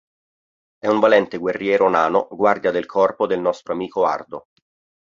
[0.79, 4.47] È un valente guerriero nano, guardia del corpo del nostro amico Ardo.